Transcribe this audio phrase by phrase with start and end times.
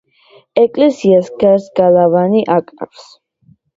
[0.61, 3.07] ეკლესიას გარს გალავანი აკრავს.